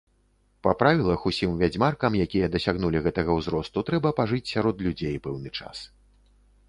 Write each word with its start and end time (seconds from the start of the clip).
Па 0.67 0.71
правілах 0.79 1.25
усім 1.31 1.51
вядзьмаркам, 1.63 2.17
якія 2.25 2.49
дасягнулі 2.57 3.03
гэтага 3.09 3.31
ўзросту, 3.41 3.85
трэба 3.91 4.13
пажыць 4.21 4.43
сярод 4.53 4.77
людзей 4.87 5.15
пэўны 5.27 5.49
час. 5.61 5.77